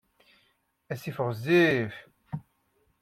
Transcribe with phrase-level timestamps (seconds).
[0.91, 1.93] Asif ɣezzif.